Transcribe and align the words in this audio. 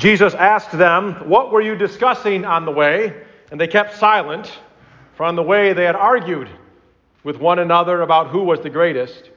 Jesus 0.00 0.32
asked 0.32 0.72
them, 0.72 1.28
What 1.28 1.52
were 1.52 1.60
you 1.60 1.76
discussing 1.76 2.46
on 2.46 2.64
the 2.64 2.70
way? 2.70 3.22
And 3.50 3.60
they 3.60 3.68
kept 3.68 3.98
silent, 3.98 4.50
for 5.14 5.24
on 5.24 5.36
the 5.36 5.42
way 5.42 5.74
they 5.74 5.84
had 5.84 5.94
argued 5.94 6.48
with 7.22 7.36
one 7.36 7.58
another 7.58 8.00
about 8.00 8.28
who 8.28 8.42
was 8.42 8.60
the 8.60 8.70
greatest. 8.70 9.28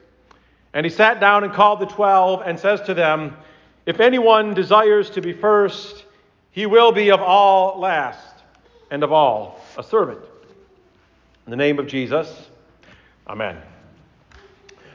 And 0.73 0.86
he 0.86 0.89
sat 0.89 1.20
down 1.20 1.44
and 1.44 1.52
called 1.52 1.81
the 1.81 1.86
twelve 1.86 2.44
and 2.46 2.57
says 2.57 2.79
to 2.84 2.94
them, 2.94 3.36
If 3.86 3.99
anyone 3.99 4.54
desires 4.54 5.10
to 5.12 5.21
be 5.21 5.34
first, 5.34 6.06
he 6.52 6.66
will 6.66 6.94
be 6.94 7.12
of 7.12 7.20
all 7.20 7.78
last, 7.78 8.42
and 8.90 9.04
of 9.04 9.12
all 9.12 9.60
a 9.78 9.84
servant. 9.84 10.22
In 11.46 11.52
the 11.52 11.58
name 11.58 11.78
of 11.78 11.88
Jesus, 11.88 12.48
Amen. 13.28 13.58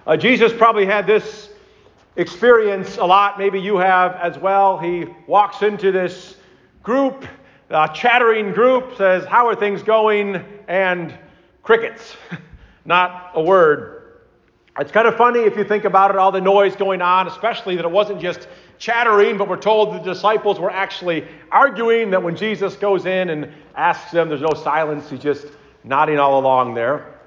Uh, 0.06 0.16
Jesus 0.16 0.50
probably 0.54 0.86
had 0.86 1.06
this 1.06 1.47
experience 2.18 2.98
a 2.98 3.04
lot. 3.04 3.38
Maybe 3.38 3.58
you 3.58 3.78
have 3.78 4.16
as 4.16 4.36
well. 4.38 4.78
He 4.78 5.06
walks 5.26 5.62
into 5.62 5.90
this 5.90 6.36
group, 6.82 7.24
a 7.70 7.88
chattering 7.94 8.52
group, 8.52 8.96
says, 8.96 9.24
How 9.24 9.46
are 9.46 9.54
things 9.54 9.82
going? 9.82 10.44
And 10.66 11.16
crickets. 11.62 12.16
Not 12.84 13.30
a 13.34 13.42
word. 13.42 13.94
It's 14.78 14.92
kind 14.92 15.08
of 15.08 15.16
funny 15.16 15.40
if 15.40 15.56
you 15.56 15.64
think 15.64 15.84
about 15.84 16.10
it, 16.10 16.16
all 16.16 16.30
the 16.30 16.40
noise 16.40 16.76
going 16.76 17.02
on, 17.02 17.26
especially 17.26 17.74
that 17.76 17.84
it 17.84 17.90
wasn't 17.90 18.20
just 18.20 18.46
chattering, 18.78 19.36
but 19.36 19.48
we're 19.48 19.56
told 19.56 19.92
the 19.94 19.98
disciples 19.98 20.60
were 20.60 20.70
actually 20.70 21.26
arguing 21.50 22.10
that 22.10 22.22
when 22.22 22.36
Jesus 22.36 22.76
goes 22.76 23.04
in 23.04 23.30
and 23.30 23.52
asks 23.74 24.12
them, 24.12 24.28
there's 24.28 24.40
no 24.40 24.54
silence, 24.54 25.10
he's 25.10 25.18
just 25.18 25.46
nodding 25.82 26.18
all 26.18 26.38
along 26.38 26.74
there. 26.74 27.18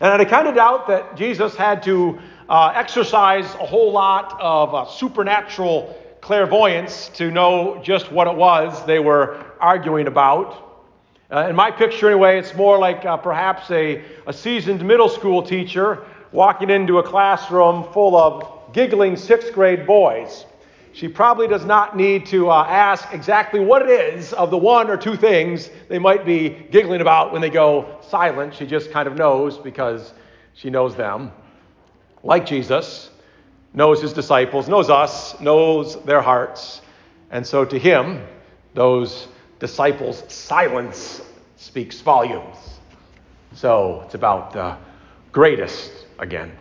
And 0.00 0.22
I 0.22 0.24
kind 0.24 0.46
of 0.46 0.54
doubt 0.54 0.86
that 0.86 1.16
Jesus 1.16 1.56
had 1.56 1.82
to 1.82 2.20
uh, 2.52 2.70
exercise 2.74 3.46
a 3.54 3.64
whole 3.64 3.90
lot 3.90 4.38
of 4.38 4.74
uh, 4.74 4.86
supernatural 4.86 5.98
clairvoyance 6.20 7.08
to 7.08 7.30
know 7.30 7.80
just 7.82 8.12
what 8.12 8.26
it 8.28 8.36
was 8.36 8.84
they 8.84 8.98
were 8.98 9.42
arguing 9.58 10.06
about. 10.06 10.84
Uh, 11.30 11.46
in 11.48 11.56
my 11.56 11.70
picture, 11.70 12.10
anyway, 12.10 12.38
it's 12.38 12.54
more 12.54 12.78
like 12.78 13.06
uh, 13.06 13.16
perhaps 13.16 13.70
a, 13.70 14.04
a 14.26 14.34
seasoned 14.34 14.86
middle 14.86 15.08
school 15.08 15.42
teacher 15.42 16.04
walking 16.30 16.68
into 16.68 16.98
a 16.98 17.02
classroom 17.02 17.90
full 17.90 18.14
of 18.14 18.74
giggling 18.74 19.16
sixth 19.16 19.54
grade 19.54 19.86
boys. 19.86 20.44
She 20.92 21.08
probably 21.08 21.48
does 21.48 21.64
not 21.64 21.96
need 21.96 22.26
to 22.26 22.50
uh, 22.50 22.66
ask 22.68 23.14
exactly 23.14 23.60
what 23.60 23.80
it 23.80 23.88
is 23.88 24.34
of 24.34 24.50
the 24.50 24.58
one 24.58 24.90
or 24.90 24.98
two 24.98 25.16
things 25.16 25.70
they 25.88 25.98
might 25.98 26.26
be 26.26 26.50
giggling 26.70 27.00
about 27.00 27.32
when 27.32 27.40
they 27.40 27.48
go 27.48 27.98
silent. 28.10 28.54
She 28.54 28.66
just 28.66 28.90
kind 28.90 29.08
of 29.08 29.16
knows 29.16 29.56
because 29.56 30.12
she 30.52 30.68
knows 30.68 30.94
them. 30.94 31.32
Like 32.22 32.46
Jesus, 32.46 33.10
knows 33.74 34.00
his 34.00 34.12
disciples, 34.12 34.68
knows 34.68 34.90
us, 34.90 35.38
knows 35.40 36.02
their 36.04 36.20
hearts. 36.20 36.80
And 37.30 37.46
so 37.46 37.64
to 37.64 37.78
him, 37.78 38.24
those 38.74 39.28
disciples' 39.58 40.22
silence 40.28 41.22
speaks 41.56 42.00
volumes. 42.00 42.56
So 43.54 44.02
it's 44.04 44.14
about 44.14 44.52
the 44.52 44.76
greatest 45.30 45.90
again. 46.18 46.52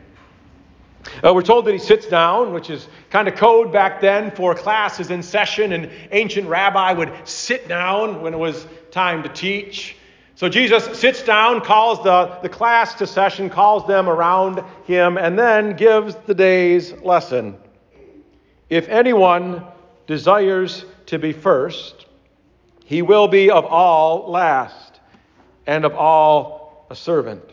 Uh, 1.23 1.34
we're 1.34 1.42
told 1.42 1.66
that 1.66 1.72
he 1.72 1.80
sits 1.80 2.06
down, 2.06 2.53
which 2.53 2.70
is 2.70 2.88
kind 3.09 3.28
of 3.28 3.36
code 3.36 3.72
back 3.72 4.02
then 4.02 4.30
for 4.31 4.53
classes 4.53 5.09
in 5.09 5.23
session. 5.23 5.73
An 5.73 5.90
ancient 6.12 6.48
rabbi 6.48 6.94
would 6.94 7.12
sit 7.23 7.68
down 7.68 8.22
when 8.22 8.34
it 8.34 8.38
was 8.38 8.68
time 8.92 9.23
to 9.23 9.30
teach. 9.30 9.96
So 10.42 10.50
Jesus 10.50 10.97
sits 11.00 11.22
down, 11.22 11.61
calls 11.61 12.03
the, 12.03 12.39
the 12.42 12.50
class 12.50 12.95
to 12.95 13.06
session, 13.06 13.47
calls 13.47 13.86
them 13.86 14.09
around 14.09 14.64
him, 14.86 15.20
and 15.20 15.38
then 15.38 15.75
gives 15.75 16.16
the 16.25 16.34
day's 16.34 16.94
lesson. 17.03 17.56
If 18.67 18.89
anyone 18.89 19.64
desires 20.08 20.84
to 21.06 21.19
be 21.19 21.31
first, 21.31 22.08
he 22.86 23.03
will 23.03 23.28
be 23.28 23.52
of 23.52 23.66
all 23.66 24.31
last, 24.31 25.00
and 25.67 25.86
of 25.86 25.94
all 25.94 26.88
a 26.89 26.95
servant. 26.95 27.44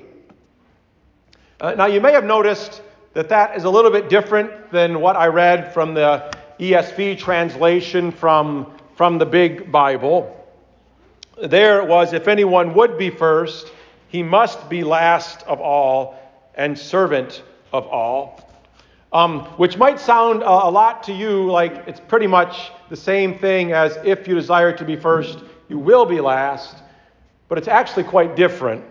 Uh, 1.61 1.75
now, 1.75 1.85
you 1.85 2.01
may 2.01 2.13
have 2.13 2.25
noticed 2.25 2.81
that 3.13 3.29
that 3.29 3.55
is 3.55 3.65
a 3.65 3.71
little 3.71 3.91
bit 3.91 4.09
different 4.09 4.71
than 4.71 5.03
what 5.03 5.15
I 5.15 5.27
read 5.27 5.75
from 5.75 5.93
the 5.93 6.35
ESV 6.59 7.19
translation 7.19 8.11
from, 8.11 8.73
from 8.97 9.19
the 9.19 9.27
Big 9.27 9.71
Bible. 9.71 10.38
There 11.43 11.81
it 11.81 11.87
was, 11.87 12.13
if 12.13 12.27
anyone 12.27 12.75
would 12.75 12.99
be 12.99 13.11
first, 13.11 13.73
he 14.09 14.23
must 14.23 14.69
be 14.69 14.83
last 14.83 15.43
of 15.43 15.61
all 15.61 16.19
and 16.55 16.77
servant 16.77 17.43
of 17.73 17.87
all. 17.87 18.45
Um, 19.13 19.41
which 19.57 19.77
might 19.77 20.01
sound 20.01 20.43
a, 20.43 20.49
a 20.49 20.71
lot 20.71 21.03
to 21.05 21.13
you 21.13 21.51
like 21.51 21.85
it's 21.87 22.01
pretty 22.01 22.27
much 22.27 22.71
the 22.91 22.97
same 22.97 23.39
thing 23.39 23.73
as 23.73 23.97
if 24.05 24.27
you 24.27 24.35
desire 24.35 24.77
to 24.77 24.85
be 24.85 24.97
first, 24.97 25.39
you 25.69 25.79
will 25.79 26.05
be 26.05 26.21
last, 26.21 26.79
but 27.49 27.57
it's 27.57 27.69
actually 27.69 28.05
quite 28.05 28.35
different. 28.37 28.85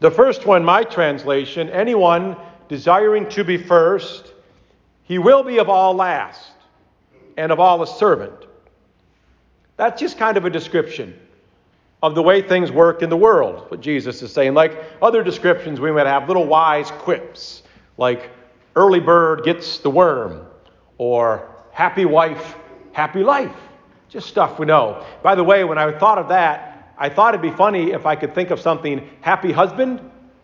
The 0.00 0.10
first 0.10 0.46
one, 0.46 0.64
my 0.64 0.82
translation, 0.82 1.68
anyone 1.70 2.36
desiring 2.68 3.28
to 3.30 3.44
be 3.44 3.56
first, 3.56 4.32
he 5.02 5.18
will 5.18 5.42
be 5.42 5.58
of 5.58 5.68
all 5.68 5.94
last, 5.94 6.50
and 7.36 7.52
of 7.52 7.60
all 7.60 7.82
a 7.82 7.86
servant. 7.86 8.46
That's 9.76 10.00
just 10.00 10.18
kind 10.18 10.36
of 10.36 10.44
a 10.44 10.50
description 10.50 11.18
of 12.02 12.14
the 12.14 12.22
way 12.22 12.42
things 12.42 12.70
work 12.70 13.02
in 13.02 13.08
the 13.08 13.16
world, 13.16 13.70
what 13.70 13.80
Jesus 13.80 14.20
is 14.22 14.32
saying. 14.32 14.54
Like 14.54 14.78
other 15.00 15.22
descriptions, 15.22 15.80
we 15.80 15.90
might 15.90 16.06
have 16.06 16.28
little 16.28 16.46
wise 16.46 16.90
quips, 16.90 17.62
like 17.96 18.30
early 18.76 19.00
bird 19.00 19.42
gets 19.44 19.78
the 19.78 19.90
worm, 19.90 20.46
or 20.98 21.48
happy 21.72 22.04
wife, 22.04 22.56
happy 22.92 23.22
life. 23.22 23.56
Just 24.08 24.28
stuff 24.28 24.58
we 24.58 24.66
know. 24.66 25.04
By 25.22 25.34
the 25.34 25.42
way, 25.42 25.64
when 25.64 25.78
I 25.78 25.90
thought 25.98 26.18
of 26.18 26.28
that, 26.28 26.92
I 26.98 27.08
thought 27.08 27.34
it'd 27.34 27.42
be 27.42 27.56
funny 27.56 27.92
if 27.92 28.06
I 28.06 28.14
could 28.14 28.34
think 28.34 28.50
of 28.50 28.60
something 28.60 29.08
happy 29.20 29.50
husband, 29.50 30.00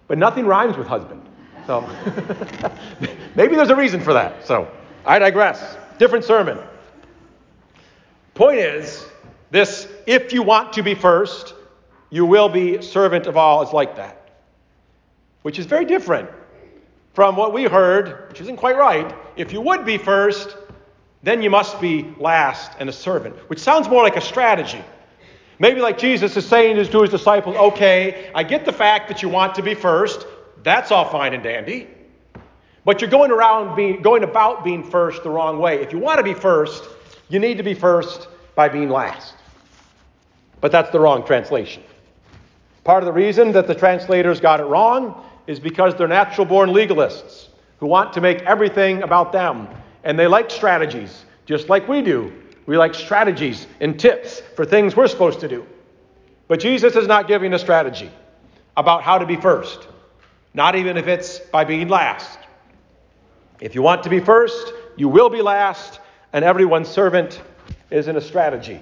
but 0.09 0.19
nothing 0.19 0.47
rhymes 0.47 0.77
with 0.77 0.87
husband. 0.87 1.23
So 1.67 1.83
maybe 3.37 3.55
there's 3.55 3.71
a 3.71 3.77
reason 3.77 4.01
for 4.01 4.12
that. 4.12 4.47
So 4.47 4.69
I 5.05 5.19
digress. 5.19 5.77
Different 5.99 6.25
sermon. 6.25 6.59
Point 8.35 8.59
is, 8.59 9.07
this 9.50 9.88
if 10.06 10.33
you 10.33 10.43
want 10.43 10.72
to 10.75 10.83
be 10.83 10.94
first, 10.94 11.55
you 12.11 12.25
will 12.27 12.49
be 12.49 12.83
servant 12.83 13.27
of 13.27 13.37
all 13.37 13.62
is 13.62 13.72
like 13.72 13.97
that. 13.97 14.31
Which 15.43 15.59
is 15.59 15.66
very 15.66 15.84
different 15.84 16.28
from 17.15 17.37
what 17.37 17.53
we 17.53 17.65
heard, 17.65 18.28
which 18.28 18.41
isn't 18.41 18.56
quite 18.56 18.77
right. 18.77 19.15
If 19.37 19.53
you 19.53 19.61
would 19.61 19.84
be 19.84 19.99
first, 19.99 20.56
then 21.22 21.43
you 21.43 21.50
must 21.50 21.81
be 21.81 22.15
last 22.19 22.72
and 22.78 22.88
a 22.88 22.93
servant, 22.93 23.37
which 23.49 23.59
sounds 23.59 23.88
more 23.88 24.03
like 24.03 24.16
a 24.16 24.21
strategy. 24.21 24.83
Maybe 25.59 25.81
like 25.81 25.99
Jesus 25.99 26.37
is 26.37 26.47
saying 26.47 26.82
to 26.82 27.03
his 27.03 27.11
disciples, 27.11 27.56
okay, 27.56 28.31
I 28.34 28.43
get 28.43 28.65
the 28.65 28.72
fact 28.72 29.09
that 29.09 29.22
you 29.22 29.28
want 29.28 29.55
to 29.56 29.62
be 29.62 29.75
first. 29.75 30.27
That's 30.62 30.91
all 30.91 31.05
fine 31.11 31.34
and 31.34 31.43
dandy. 31.43 31.88
But 32.84 33.00
you're 33.00 33.11
going 33.11 33.31
around 33.31 33.77
being 33.77 34.00
going 34.00 34.25
about 34.25 34.65
being 34.65 34.82
first 34.82 35.22
the 35.22 35.28
wrong 35.28 35.59
way. 35.59 35.82
If 35.82 35.93
you 35.93 35.99
want 35.99 36.19
to 36.19 36.25
be 36.25 36.32
first, 36.32 36.84
you 37.28 37.38
need 37.38 37.59
to 37.59 37.62
be 37.62 37.75
first 37.75 38.28
by 38.55 38.71
being 38.71 38.88
last. 38.88 39.34
But 40.60 40.72
that's 40.72 40.91
the 40.91 41.00
wrong 41.00 41.25
translation. 41.25 41.82
Part 42.84 43.03
of 43.03 43.06
the 43.06 43.12
reason 43.12 43.53
that 43.53 43.66
the 43.66 43.75
translators 43.75 44.41
got 44.41 44.60
it 44.60 44.65
wrong 44.65 45.25
is 45.47 45.60
because 45.60 45.94
they're 45.94 46.09
natural 46.09 46.47
born 46.47 46.71
legalists 46.71 47.48
who 47.78 47.87
want 47.87 48.12
to 48.15 48.21
make 48.21 48.43
everything 48.43 49.03
about 49.03 49.32
them. 49.32 49.69
And 50.04 50.19
they 50.19 50.26
like 50.26 50.50
strategies, 50.50 51.25
just 51.47 51.69
like 51.69 51.88
we 51.88 52.03
do. 52.03 52.32
We 52.66 52.76
like 52.76 52.94
strategies 52.94 53.66
and 53.81 53.99
tips 53.99 54.41
for 54.54 54.65
things 54.65 54.94
we're 54.97 55.09
supposed 55.09 55.41
to 55.41 55.49
do. 55.49 55.66
But 56.49 56.60
Jesus 56.60 56.97
is 56.97 57.06
not 57.06 57.28
giving 57.28 57.54
a 57.54 57.59
strategy 57.59 58.10
about 58.76 59.03
how 59.03 59.19
to 59.19 59.26
be 59.26 59.37
first 59.37 59.87
not 60.54 60.75
even 60.76 60.97
if 60.97 61.06
it's 61.06 61.38
by 61.38 61.65
being 61.65 61.88
last. 61.88 62.38
If 63.60 63.75
you 63.75 63.82
want 63.82 64.03
to 64.04 64.10
be 64.10 64.20
first, 64.20 64.72
you 64.97 65.09
will 65.09 65.28
be 65.28 65.43
last, 65.43 66.00
and 66.32 66.44
everyone's 66.44 66.88
servant 66.88 67.41
isn't 67.90 68.17
a 68.17 68.20
strategy. 68.20 68.81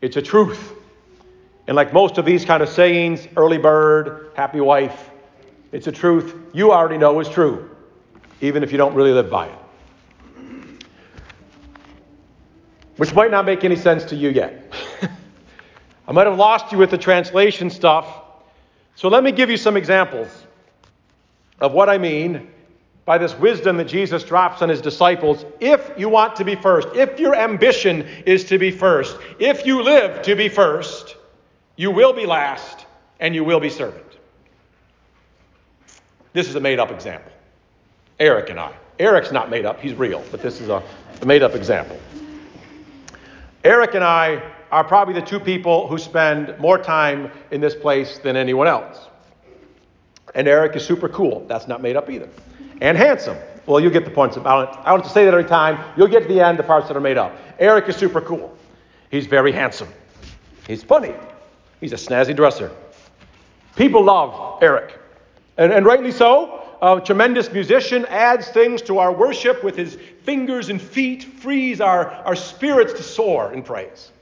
It's 0.00 0.16
a 0.16 0.22
truth. 0.22 0.74
And 1.68 1.76
like 1.76 1.92
most 1.92 2.16
of 2.16 2.24
these 2.24 2.46
kind 2.46 2.62
of 2.62 2.68
sayings, 2.70 3.28
early 3.36 3.58
bird, 3.58 4.32
happy 4.34 4.60
wife, 4.60 5.10
it's 5.70 5.86
a 5.86 5.92
truth 5.92 6.34
you 6.54 6.72
already 6.72 6.96
know 6.96 7.20
is 7.20 7.28
true, 7.28 7.70
even 8.40 8.62
if 8.62 8.72
you 8.72 8.78
don't 8.78 8.94
really 8.94 9.12
live 9.12 9.28
by 9.28 9.48
it. 9.48 9.58
Which 12.96 13.14
might 13.14 13.30
not 13.30 13.44
make 13.44 13.64
any 13.64 13.76
sense 13.76 14.06
to 14.06 14.16
you 14.16 14.30
yet. 14.30 14.72
I 16.08 16.12
might 16.12 16.26
have 16.26 16.38
lost 16.38 16.72
you 16.72 16.78
with 16.78 16.90
the 16.90 16.96
translation 16.96 17.68
stuff. 17.68 18.06
So 18.94 19.08
let 19.08 19.22
me 19.22 19.30
give 19.30 19.50
you 19.50 19.58
some 19.58 19.76
examples 19.76 20.28
of 21.60 21.74
what 21.74 21.90
I 21.90 21.98
mean 21.98 22.48
by 23.04 23.18
this 23.18 23.38
wisdom 23.38 23.76
that 23.76 23.88
Jesus 23.88 24.24
drops 24.24 24.62
on 24.62 24.70
his 24.70 24.80
disciples. 24.80 25.44
If 25.60 25.92
you 25.98 26.08
want 26.08 26.34
to 26.36 26.44
be 26.44 26.54
first, 26.54 26.88
if 26.94 27.20
your 27.20 27.34
ambition 27.36 28.06
is 28.24 28.44
to 28.44 28.58
be 28.58 28.70
first, 28.70 29.18
if 29.38 29.66
you 29.66 29.82
live 29.82 30.22
to 30.22 30.34
be 30.34 30.48
first, 30.48 31.17
you 31.78 31.90
will 31.90 32.12
be 32.12 32.26
last 32.26 32.84
and 33.20 33.34
you 33.34 33.44
will 33.44 33.60
be 33.60 33.70
servant. 33.70 34.04
This 36.34 36.48
is 36.48 36.56
a 36.56 36.60
made 36.60 36.78
up 36.78 36.90
example. 36.90 37.32
Eric 38.20 38.50
and 38.50 38.60
I. 38.60 38.74
Eric's 38.98 39.30
not 39.30 39.48
made 39.48 39.64
up, 39.64 39.80
he's 39.80 39.94
real, 39.94 40.24
but 40.32 40.42
this 40.42 40.60
is 40.60 40.68
a, 40.68 40.82
a 41.22 41.24
made 41.24 41.42
up 41.42 41.54
example. 41.54 41.96
Eric 43.62 43.94
and 43.94 44.02
I 44.02 44.42
are 44.72 44.82
probably 44.82 45.14
the 45.14 45.22
two 45.22 45.38
people 45.38 45.86
who 45.86 45.98
spend 45.98 46.58
more 46.58 46.78
time 46.78 47.30
in 47.52 47.60
this 47.60 47.76
place 47.76 48.18
than 48.18 48.36
anyone 48.36 48.66
else. 48.66 49.06
And 50.34 50.48
Eric 50.48 50.74
is 50.74 50.84
super 50.84 51.08
cool. 51.08 51.46
That's 51.46 51.68
not 51.68 51.80
made 51.80 51.96
up 51.96 52.10
either. 52.10 52.28
And 52.80 52.98
handsome. 52.98 53.36
Well, 53.66 53.80
you 53.80 53.88
get 53.88 54.04
the 54.04 54.10
point. 54.10 54.36
I 54.36 54.42
don't, 54.42 54.68
I 54.78 54.90
don't 54.90 55.00
have 55.00 55.02
to 55.02 55.08
say 55.10 55.24
that 55.24 55.32
every 55.32 55.48
time. 55.48 55.78
You'll 55.96 56.08
get 56.08 56.22
to 56.22 56.28
the 56.28 56.40
end, 56.40 56.58
the 56.58 56.64
parts 56.64 56.88
that 56.88 56.96
are 56.96 57.00
made 57.00 57.18
up. 57.18 57.36
Eric 57.58 57.88
is 57.88 57.96
super 57.96 58.20
cool. 58.20 58.56
He's 59.10 59.26
very 59.26 59.52
handsome. 59.52 59.88
He's 60.66 60.82
funny. 60.82 61.14
He's 61.80 61.92
a 61.92 61.96
snazzy 61.96 62.34
dresser. 62.34 62.70
People 63.76 64.04
love 64.04 64.62
Eric. 64.62 64.98
And, 65.56 65.72
and 65.72 65.86
rightly 65.86 66.12
so. 66.12 66.64
A 66.80 67.00
tremendous 67.00 67.52
musician 67.52 68.06
adds 68.06 68.48
things 68.48 68.82
to 68.82 68.98
our 68.98 69.12
worship 69.12 69.64
with 69.64 69.76
his 69.76 69.96
fingers 70.22 70.68
and 70.68 70.80
feet, 70.80 71.24
frees 71.24 71.80
our, 71.80 72.08
our 72.10 72.36
spirits 72.36 72.92
to 72.94 73.02
soar 73.02 73.52
in 73.52 73.62
praise. 73.62 74.12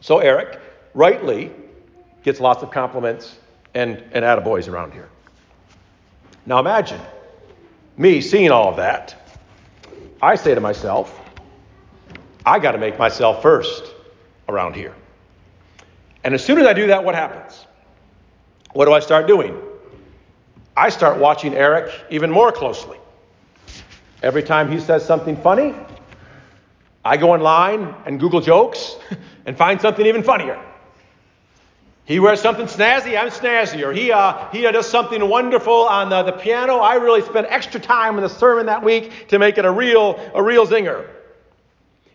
So 0.00 0.18
Eric, 0.18 0.58
rightly, 0.94 1.52
gets 2.22 2.40
lots 2.40 2.62
of 2.62 2.70
compliments 2.70 3.38
and, 3.74 4.02
and 4.12 4.24
attaboys 4.24 4.68
around 4.68 4.92
here. 4.92 5.08
Now 6.46 6.58
imagine 6.58 7.00
me 7.98 8.20
seeing 8.22 8.50
all 8.50 8.70
of 8.70 8.76
that. 8.76 9.14
I 10.22 10.36
say 10.36 10.54
to 10.54 10.60
myself, 10.60 11.20
I 12.46 12.58
got 12.58 12.72
to 12.72 12.78
make 12.78 12.98
myself 12.98 13.42
first 13.42 13.84
around 14.48 14.74
here. 14.74 14.94
And 16.24 16.34
as 16.34 16.44
soon 16.44 16.58
as 16.58 16.66
I 16.66 16.72
do 16.72 16.88
that, 16.88 17.04
what 17.04 17.14
happens? 17.14 17.66
What 18.72 18.84
do 18.84 18.92
I 18.92 19.00
start 19.00 19.26
doing? 19.26 19.56
I 20.76 20.90
start 20.90 21.18
watching 21.18 21.54
Eric 21.54 21.92
even 22.10 22.30
more 22.30 22.52
closely. 22.52 22.98
Every 24.22 24.42
time 24.42 24.70
he 24.70 24.80
says 24.80 25.04
something 25.04 25.36
funny, 25.36 25.74
I 27.04 27.16
go 27.16 27.32
online 27.32 27.94
and 28.04 28.20
Google 28.20 28.40
jokes 28.40 28.96
and 29.46 29.56
find 29.56 29.80
something 29.80 30.04
even 30.06 30.22
funnier. 30.22 30.62
He 32.04 32.20
wears 32.20 32.40
something 32.40 32.66
snazzy, 32.66 33.20
I'm 33.20 33.28
snazzier. 33.28 33.94
He, 33.94 34.10
uh, 34.10 34.48
he 34.50 34.62
does 34.62 34.88
something 34.88 35.28
wonderful 35.28 35.86
on 35.88 36.08
the, 36.08 36.22
the 36.22 36.32
piano. 36.32 36.76
I 36.76 36.94
really 36.94 37.20
spent 37.20 37.46
extra 37.50 37.78
time 37.78 38.16
in 38.16 38.22
the 38.22 38.30
sermon 38.30 38.66
that 38.66 38.82
week 38.82 39.28
to 39.28 39.38
make 39.38 39.58
it 39.58 39.66
a 39.66 39.70
real, 39.70 40.18
a 40.34 40.42
real 40.42 40.66
zinger. 40.66 41.06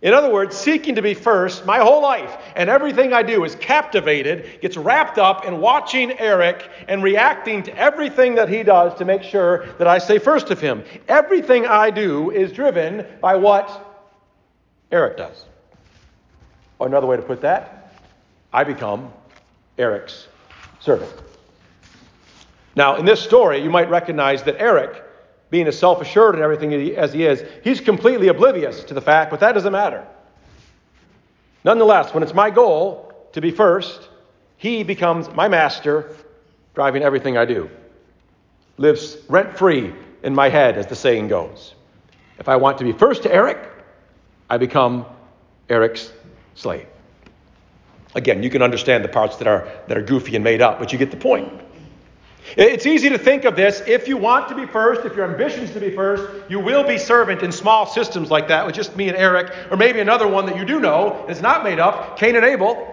In 0.04 0.14
other 0.14 0.30
words, 0.30 0.58
seeking 0.58 0.96
to 0.96 1.02
be 1.02 1.14
first, 1.14 1.66
my 1.66 1.80
whole 1.80 2.02
life 2.02 2.36
and 2.58 2.70
everything 2.70 3.14
I 3.14 3.24
do 3.24 3.46
is 3.46 3.56
captivated, 3.56 4.60
gets 4.60 4.76
wrapped 4.76 5.18
up 5.18 5.46
in 5.46 5.62
watching 5.62 6.20
Eric 6.20 6.70
and 6.90 7.02
reacting 7.02 7.64
to 7.64 7.78
everything 7.78 8.36
that 8.36 8.50
he 8.50 8.64
does 8.64 8.94
to 8.96 9.06
make 9.06 9.24
sure 9.24 9.66
that 9.78 9.88
I 9.88 10.00
say 10.00 10.20
first 10.20 10.52
of 10.52 10.60
him. 10.60 10.84
Everything 11.08 11.66
I 11.66 11.90
do 11.90 12.32
is 12.32 12.52
driven 12.52 13.08
by 13.22 13.36
what 13.36 14.06
Eric 14.92 15.16
does. 15.16 15.46
Or 16.80 16.88
another 16.88 17.08
way 17.08 17.16
to 17.16 17.24
put 17.24 17.40
that, 17.42 17.94
I 18.52 18.66
become 18.66 19.12
Eric's 19.78 20.28
servant. 20.82 21.14
Now, 22.76 22.98
in 22.98 23.06
this 23.06 23.22
story, 23.22 23.64
you 23.64 23.70
might 23.70 23.90
recognize 23.90 24.44
that 24.44 24.60
Eric 24.60 25.03
being 25.54 25.68
as 25.68 25.78
self 25.78 26.02
assured 26.02 26.34
and 26.34 26.44
everything 26.44 26.74
as 26.96 27.14
he 27.14 27.28
is, 27.28 27.44
he's 27.64 27.80
completely 27.80 28.28
oblivious 28.28 28.84
to 28.86 28.96
the 28.96 29.02
fact, 29.02 29.30
but 29.30 29.40
that 29.42 29.52
doesn't 29.52 29.72
matter. 29.72 30.04
Nonetheless, 31.64 32.12
when 32.12 32.24
it's 32.24 32.34
my 32.34 32.50
goal 32.50 33.14
to 33.34 33.40
be 33.40 33.52
first, 33.52 34.10
he 34.58 34.82
becomes 34.82 35.30
my 35.30 35.48
master, 35.48 36.16
driving 36.74 37.04
everything 37.04 37.38
I 37.38 37.46
do. 37.46 37.70
Lives 38.78 39.16
rent 39.30 39.56
free 39.56 39.94
in 40.24 40.34
my 40.34 40.50
head, 40.50 40.76
as 40.76 40.88
the 40.88 40.96
saying 40.96 41.28
goes. 41.28 41.76
If 42.40 42.50
I 42.50 42.56
want 42.56 42.80
to 42.80 42.84
be 42.84 42.92
first 42.92 43.22
to 43.22 43.32
Eric, 43.32 43.60
I 44.50 44.58
become 44.58 45.06
Eric's 45.70 46.12
slave. 46.56 46.88
Again, 48.16 48.42
you 48.42 48.50
can 48.50 48.64
understand 48.64 49.04
the 49.04 49.10
parts 49.10 49.38
that 49.38 49.48
are, 49.48 49.72
that 49.88 50.00
are 50.00 50.02
goofy 50.02 50.34
and 50.34 50.44
made 50.44 50.64
up, 50.64 50.80
but 50.80 50.92
you 50.92 50.98
get 50.98 51.12
the 51.12 51.18
point. 51.18 51.62
It's 52.58 52.86
easy 52.86 53.10
to 53.10 53.18
think 53.18 53.46
of 53.46 53.56
this. 53.56 53.82
If 53.88 54.08
you 54.08 54.18
want 54.18 54.50
to 54.50 54.56
be 54.56 54.66
first, 54.66 55.06
if 55.06 55.16
your 55.16 55.30
ambition 55.30 55.64
is 55.64 55.72
to 55.72 55.80
be 55.80 55.90
first, 55.90 56.32
you 56.50 56.60
will 56.60 56.84
be 56.84 56.98
servant 56.98 57.42
in 57.42 57.52
small 57.52 57.86
systems 57.86 58.30
like 58.30 58.50
that 58.50 58.66
with 58.66 58.76
just 58.76 58.96
me 58.96 59.08
and 59.08 59.18
Eric, 59.18 59.54
or 59.72 59.78
maybe 59.78 60.00
another 60.02 60.28
one 60.28 60.46
that 60.48 60.58
you 60.58 60.66
do 60.66 60.80
know 60.80 61.26
is 61.28 61.42
not 61.42 61.64
made 61.64 61.80
up 61.80 62.18
Cain 62.18 62.36
and 62.36 62.46
Abel. 62.46 62.90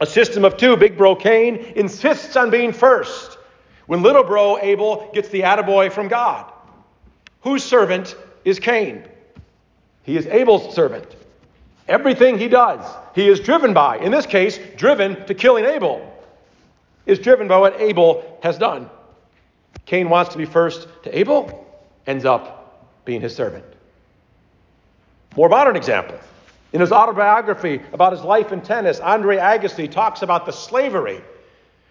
A 0.00 0.06
system 0.06 0.44
of 0.44 0.56
two. 0.56 0.76
Big 0.76 0.96
bro 0.98 1.14
Cain 1.14 1.56
insists 1.76 2.36
on 2.36 2.50
being 2.50 2.72
first 2.72 3.38
when 3.86 4.02
little 4.02 4.24
bro 4.24 4.58
Abel 4.58 5.10
gets 5.14 5.28
the 5.28 5.42
attaboy 5.42 5.92
from 5.92 6.08
God. 6.08 6.52
Whose 7.42 7.62
servant 7.62 8.16
is 8.44 8.58
Cain? 8.58 9.04
He 10.02 10.16
is 10.16 10.26
Abel's 10.26 10.74
servant. 10.74 11.06
Everything 11.88 12.38
he 12.38 12.48
does, 12.48 12.84
he 13.14 13.28
is 13.28 13.40
driven 13.40 13.72
by. 13.72 13.98
In 13.98 14.10
this 14.10 14.26
case, 14.26 14.58
driven 14.76 15.24
to 15.26 15.34
killing 15.34 15.64
Abel 15.64 16.11
is 17.06 17.18
driven 17.18 17.48
by 17.48 17.58
what 17.58 17.80
Abel 17.80 18.38
has 18.42 18.58
done. 18.58 18.88
Cain 19.86 20.08
wants 20.08 20.32
to 20.32 20.38
be 20.38 20.44
first 20.44 20.88
to 21.04 21.18
Abel, 21.18 21.66
ends 22.06 22.24
up 22.24 23.04
being 23.04 23.20
his 23.20 23.34
servant. 23.34 23.64
More 25.36 25.48
modern 25.48 25.76
example. 25.76 26.18
In 26.72 26.80
his 26.80 26.92
autobiography 26.92 27.80
about 27.92 28.12
his 28.12 28.22
life 28.22 28.52
in 28.52 28.60
tennis, 28.60 29.00
Andre 29.00 29.36
Agassi 29.36 29.90
talks 29.90 30.22
about 30.22 30.46
the 30.46 30.52
slavery, 30.52 31.20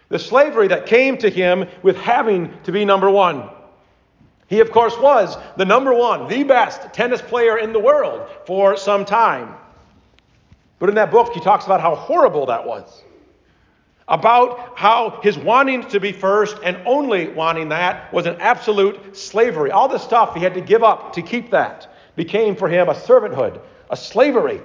the 0.09 0.19
slavery 0.19 0.67
that 0.69 0.85
came 0.85 1.17
to 1.17 1.29
him 1.29 1.67
with 1.83 1.97
having 1.97 2.51
to 2.63 2.71
be 2.71 2.85
number 2.85 3.09
one. 3.09 3.49
He, 4.47 4.59
of 4.59 4.71
course, 4.71 4.97
was 4.97 5.37
the 5.55 5.65
number 5.65 5.93
one, 5.93 6.27
the 6.27 6.43
best 6.43 6.93
tennis 6.93 7.21
player 7.21 7.57
in 7.57 7.73
the 7.73 7.79
world 7.79 8.27
for 8.45 8.75
some 8.75 9.05
time. 9.05 9.55
But 10.79 10.89
in 10.89 10.95
that 10.95 11.11
book, 11.11 11.33
he 11.33 11.39
talks 11.39 11.65
about 11.65 11.79
how 11.79 11.95
horrible 11.95 12.47
that 12.47 12.65
was 12.65 13.03
about 14.07 14.77
how 14.77 15.19
his 15.23 15.37
wanting 15.37 15.87
to 15.89 15.99
be 15.99 16.11
first 16.11 16.57
and 16.63 16.77
only 16.85 17.29
wanting 17.29 17.69
that 17.69 18.11
was 18.11 18.25
an 18.25 18.35
absolute 18.39 19.15
slavery. 19.15 19.71
All 19.71 19.87
the 19.87 19.97
stuff 19.97 20.35
he 20.35 20.41
had 20.41 20.53
to 20.55 20.61
give 20.61 20.83
up 20.83 21.13
to 21.13 21.21
keep 21.21 21.51
that 21.51 21.93
became 22.15 22.55
for 22.55 22.67
him 22.67 22.89
a 22.89 22.93
servanthood, 22.93 23.61
a 23.89 23.95
slavery, 23.97 24.61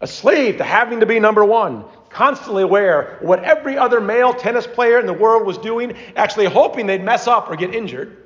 a 0.00 0.06
slave 0.06 0.58
to 0.58 0.64
having 0.64 1.00
to 1.00 1.06
be 1.06 1.18
number 1.20 1.44
one, 1.44 1.84
constantly 2.10 2.62
aware 2.62 3.16
of 3.16 3.22
what 3.22 3.42
every 3.44 3.78
other 3.78 4.00
male 4.00 4.34
tennis 4.34 4.66
player 4.66 4.98
in 4.98 5.06
the 5.06 5.12
world 5.12 5.46
was 5.46 5.56
doing, 5.58 5.96
actually 6.16 6.46
hoping 6.46 6.86
they'd 6.86 7.02
mess 7.02 7.26
up 7.26 7.50
or 7.50 7.56
get 7.56 7.74
injured 7.74 8.16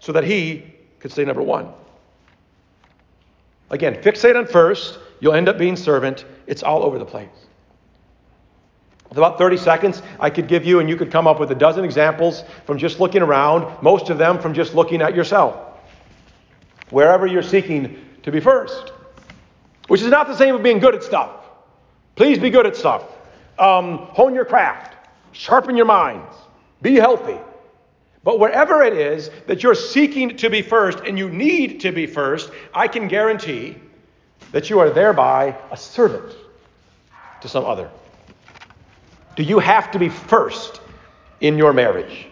so 0.00 0.12
that 0.12 0.24
he 0.24 0.74
could 0.98 1.10
stay 1.10 1.24
number 1.24 1.42
one. 1.42 1.72
Again, 3.70 3.94
fixate 4.02 4.36
on 4.36 4.46
first, 4.46 4.98
you'll 5.20 5.34
end 5.34 5.48
up 5.48 5.56
being 5.56 5.76
servant. 5.76 6.26
It's 6.46 6.62
all 6.62 6.82
over 6.82 6.98
the 6.98 7.06
place. 7.06 7.28
About 9.16 9.38
30 9.38 9.56
seconds, 9.56 10.02
I 10.18 10.30
could 10.30 10.48
give 10.48 10.64
you, 10.64 10.80
and 10.80 10.88
you 10.88 10.96
could 10.96 11.10
come 11.10 11.26
up 11.26 11.38
with 11.38 11.50
a 11.50 11.54
dozen 11.54 11.84
examples 11.84 12.44
from 12.66 12.78
just 12.78 13.00
looking 13.00 13.22
around, 13.22 13.82
most 13.82 14.10
of 14.10 14.18
them 14.18 14.38
from 14.38 14.54
just 14.54 14.74
looking 14.74 15.02
at 15.02 15.14
yourself. 15.14 15.56
Wherever 16.90 17.26
you're 17.26 17.42
seeking 17.42 18.04
to 18.22 18.32
be 18.32 18.40
first, 18.40 18.92
which 19.88 20.00
is 20.00 20.08
not 20.08 20.26
the 20.26 20.36
same 20.36 20.54
as 20.54 20.60
being 20.62 20.78
good 20.78 20.94
at 20.94 21.02
stuff. 21.02 21.30
Please 22.16 22.38
be 22.38 22.50
good 22.50 22.66
at 22.66 22.76
stuff. 22.76 23.04
Um, 23.58 23.98
hone 23.98 24.34
your 24.34 24.44
craft, 24.44 24.94
sharpen 25.32 25.76
your 25.76 25.86
minds, 25.86 26.34
be 26.82 26.94
healthy. 26.94 27.38
But 28.24 28.38
wherever 28.38 28.82
it 28.82 28.94
is 28.94 29.30
that 29.46 29.62
you're 29.62 29.74
seeking 29.74 30.36
to 30.38 30.48
be 30.48 30.62
first 30.62 31.00
and 31.00 31.18
you 31.18 31.28
need 31.28 31.80
to 31.80 31.92
be 31.92 32.06
first, 32.06 32.50
I 32.72 32.88
can 32.88 33.06
guarantee 33.06 33.76
that 34.52 34.70
you 34.70 34.78
are 34.78 34.90
thereby 34.90 35.56
a 35.70 35.76
servant 35.76 36.34
to 37.42 37.48
some 37.48 37.64
other. 37.64 37.90
Do 39.36 39.42
you 39.42 39.58
have 39.58 39.90
to 39.92 39.98
be 39.98 40.08
first 40.08 40.80
in 41.40 41.58
your 41.58 41.72
marriage? 41.72 42.28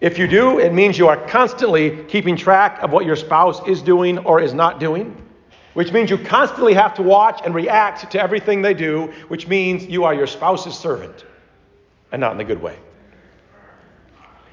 If 0.00 0.18
you 0.18 0.26
do, 0.26 0.58
it 0.58 0.74
means 0.74 0.98
you 0.98 1.08
are 1.08 1.16
constantly 1.16 2.04
keeping 2.04 2.36
track 2.36 2.82
of 2.82 2.92
what 2.92 3.06
your 3.06 3.16
spouse 3.16 3.66
is 3.66 3.80
doing 3.80 4.18
or 4.18 4.40
is 4.40 4.52
not 4.52 4.78
doing, 4.78 5.16
which 5.72 5.90
means 5.92 6.10
you 6.10 6.18
constantly 6.18 6.74
have 6.74 6.94
to 6.94 7.02
watch 7.02 7.40
and 7.44 7.54
react 7.54 8.10
to 8.10 8.20
everything 8.20 8.60
they 8.60 8.74
do, 8.74 9.06
which 9.28 9.48
means 9.48 9.86
you 9.86 10.04
are 10.04 10.12
your 10.12 10.26
spouse's 10.26 10.76
servant 10.76 11.24
and 12.12 12.20
not 12.20 12.32
in 12.32 12.38
the 12.38 12.44
good 12.44 12.60
way. 12.60 12.78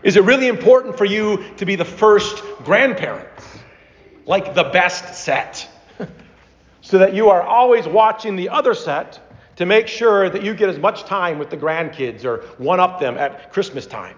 Is 0.01 0.15
it 0.15 0.24
really 0.24 0.48
important 0.48 0.98
for 0.98 1.05
you 1.05 1.43
to 1.57 1.65
be 1.65 1.75
the 1.75 1.86
first 1.86 2.41
grandparents, 2.63 3.45
like 4.25 4.55
the 4.55 4.65
best 4.65 5.13
set, 5.15 5.67
so 6.81 6.98
that 6.98 7.13
you 7.13 7.29
are 7.29 7.41
always 7.41 7.86
watching 7.86 8.38
the 8.38 8.50
other 8.50 8.74
set 8.74 9.19
to 9.55 9.65
make 9.65 9.88
sure 9.88 10.29
that 10.29 10.43
you 10.43 10.53
get 10.53 10.69
as 10.69 10.79
much 10.79 11.03
time 11.03 11.39
with 11.39 11.50
the 11.50 11.57
grandkids 11.57 12.25
or 12.25 12.38
one 12.57 12.79
up 12.79 13.00
them 13.00 13.17
at 13.17 13.51
Christmas 13.51 13.86
time. 13.86 14.17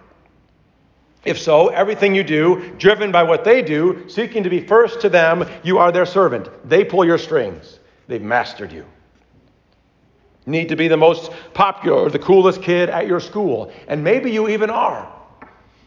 If 1.26 1.40
so, 1.40 1.70
everything 1.70 2.14
you 2.14 2.24
do, 2.24 2.72
driven 2.78 3.12
by 3.12 3.24
what 3.24 3.44
they 3.44 3.64
do, 3.64 4.08
seeking 4.08 4.44
to 4.44 4.50
be 4.50 4.60
first 4.60 5.02
to 5.02 5.10
them, 5.10 5.50
you 5.64 5.80
are 5.80 5.92
their 5.92 6.06
servant. 6.06 6.50
They 6.70 6.86
pull 6.86 7.04
your 7.04 7.18
strings. 7.18 7.80
They've 8.08 8.22
mastered 8.22 8.72
you. 8.72 8.86
Need 10.46 10.70
to 10.70 10.76
be 10.76 10.88
the 10.88 10.98
most 10.98 11.32
popular 11.56 11.98
or 11.98 12.10
the 12.12 12.20
coolest 12.20 12.62
kid 12.62 12.90
at 12.90 13.08
your 13.08 13.20
school. 13.20 13.72
And 13.88 14.04
maybe 14.04 14.30
you 14.30 14.50
even 14.50 14.70
are. 14.70 15.12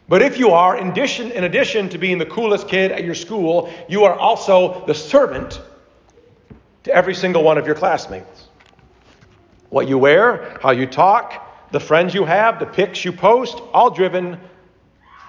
But 0.09 0.21
if 0.21 0.37
you 0.37 0.51
are, 0.51 0.75
in 0.75 0.89
addition, 0.89 1.31
in 1.31 1.45
addition 1.45 1.87
to 1.89 1.97
being 1.97 2.17
the 2.17 2.25
coolest 2.25 2.67
kid 2.67 2.91
at 2.91 3.05
your 3.05 3.15
school, 3.15 3.71
you 3.87 4.03
are 4.03 4.15
also 4.15 4.85
the 4.85 4.95
servant 4.95 5.61
to 6.83 6.91
every 6.91 7.13
single 7.15 7.43
one 7.43 7.57
of 7.57 7.65
your 7.65 7.75
classmates. 7.75 8.38
What 9.69 9.87
you 9.87 9.97
wear, 9.97 10.57
how 10.61 10.71
you 10.71 10.85
talk, 10.85 11.71
the 11.71 11.79
friends 11.79 12.13
you 12.13 12.25
have, 12.25 12.59
the 12.59 12.65
pics 12.65 13.05
you 13.05 13.11
post, 13.11 13.59
all 13.73 13.91
driven, 13.91 14.39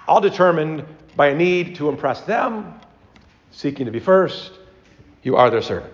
all 0.07 0.21
determined 0.21 0.85
by 1.15 1.27
a 1.27 1.35
need 1.35 1.75
to 1.75 1.89
impress 1.89 2.21
them, 2.21 2.79
seeking 3.51 3.85
to 3.85 3.91
be 3.91 3.99
first. 3.99 4.53
You 5.23 5.35
are 5.35 5.49
their 5.49 5.61
servant. 5.61 5.93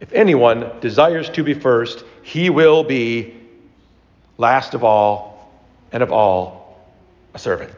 If 0.00 0.12
anyone 0.12 0.70
desires 0.80 1.28
to 1.30 1.44
be 1.44 1.54
first, 1.54 2.04
he 2.22 2.50
will 2.50 2.82
be 2.82 3.36
last 4.38 4.74
of 4.74 4.82
all 4.82 5.52
and 5.92 6.02
of 6.02 6.10
all 6.10 6.80
a 7.34 7.38
servant. 7.38 7.74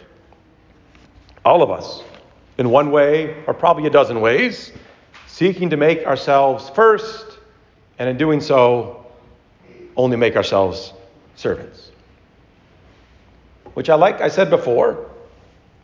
All 1.45 1.62
of 1.62 1.71
us, 1.71 2.02
in 2.59 2.71
one 2.71 2.93
way 2.93 3.43
or 3.47 3.55
probably 3.55 3.87
a 3.87 3.91
dozen 3.91 4.21
ways, 4.21 4.73
seeking 5.26 5.71
to 5.71 5.76
make 5.76 6.07
ourselves 6.07 6.71
first, 6.71 7.31
and 7.99 8.08
in 8.08 8.16
doing 8.16 8.40
so, 8.40 9.06
only 9.96 10.16
make 10.16 10.37
ourselves 10.37 10.92
servants. 11.37 11.90
Which 13.75 13.88
I 13.90 13.94
like, 13.94 14.20
I 14.20 14.28
said 14.28 14.50
before, 14.50 15.11